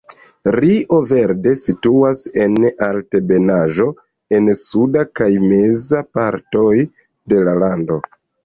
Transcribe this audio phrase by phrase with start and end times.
[0.55, 2.57] Rio Verde situas en
[2.87, 3.87] altebenaĵo
[4.39, 6.69] en suda kaj meza partoj
[7.35, 8.05] de la lando.